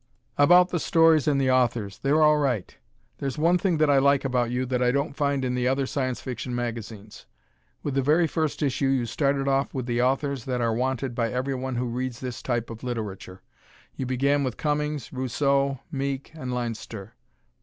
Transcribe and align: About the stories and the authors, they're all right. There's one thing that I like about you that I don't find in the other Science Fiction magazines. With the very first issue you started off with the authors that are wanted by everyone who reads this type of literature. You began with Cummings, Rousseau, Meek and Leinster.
About 0.35 0.69
the 0.69 0.79
stories 0.79 1.27
and 1.27 1.39
the 1.39 1.51
authors, 1.51 1.99
they're 1.99 2.23
all 2.23 2.39
right. 2.39 2.75
There's 3.19 3.37
one 3.37 3.59
thing 3.59 3.77
that 3.77 3.87
I 3.91 3.99
like 3.99 4.25
about 4.25 4.49
you 4.49 4.65
that 4.65 4.81
I 4.81 4.91
don't 4.91 5.15
find 5.15 5.45
in 5.45 5.53
the 5.53 5.67
other 5.67 5.85
Science 5.85 6.19
Fiction 6.19 6.55
magazines. 6.55 7.27
With 7.83 7.93
the 7.93 8.01
very 8.01 8.25
first 8.25 8.63
issue 8.63 8.87
you 8.87 9.05
started 9.05 9.47
off 9.47 9.75
with 9.75 9.85
the 9.85 10.01
authors 10.01 10.45
that 10.45 10.59
are 10.59 10.73
wanted 10.73 11.13
by 11.13 11.31
everyone 11.31 11.75
who 11.75 11.85
reads 11.85 12.19
this 12.19 12.41
type 12.41 12.71
of 12.71 12.83
literature. 12.83 13.43
You 13.95 14.07
began 14.07 14.43
with 14.43 14.57
Cummings, 14.57 15.13
Rousseau, 15.13 15.81
Meek 15.91 16.31
and 16.33 16.51
Leinster. 16.51 17.13